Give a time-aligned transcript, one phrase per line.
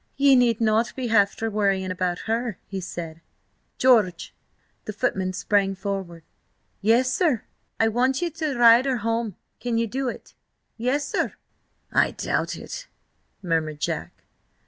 [0.17, 3.21] "Ye need not be after worrying about her," he said.
[3.77, 4.33] "George!"
[4.85, 6.23] The footman sprang forward.
[6.81, 7.41] "Yessir?" "Ye see that mare?
[7.81, 9.35] I want ye to ride her home.
[9.59, 10.33] Can ye do it?"
[10.75, 11.33] "Yessir!"
[11.91, 12.87] "I doubt it,"
[13.43, 14.23] murmured Jack.